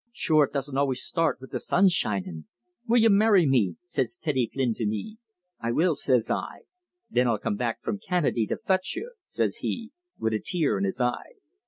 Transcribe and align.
Shure, 0.11 0.45
it 0.45 0.53
doesn't 0.53 0.79
always 0.79 0.97
shtart 0.97 1.39
wid 1.39 1.51
the 1.51 1.59
sun 1.59 1.87
shinin.' 1.87 2.45
'Will 2.87 2.97
ye 3.01 3.07
marry 3.09 3.45
me?' 3.45 3.75
says 3.83 4.17
Teddy 4.17 4.49
Flynn 4.51 4.73
to 4.73 4.87
me. 4.87 5.19
'I 5.59 5.73
will,' 5.73 5.95
says 5.95 6.31
I. 6.31 6.61
'Then 7.11 7.27
I'll 7.27 7.37
come 7.37 7.55
back 7.55 7.83
from 7.83 7.99
Canaday 7.99 8.47
to 8.47 8.55
futch 8.57 8.95
ye,' 8.95 9.11
says 9.27 9.57
he, 9.57 9.91
wid 10.17 10.33
a 10.33 10.39
tear 10.39 10.79
in 10.79 10.85
his 10.85 10.99
eye. 10.99 11.33